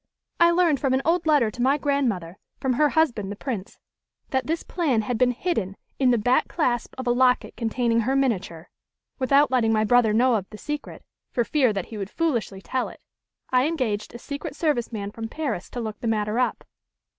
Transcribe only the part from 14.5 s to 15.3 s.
service man from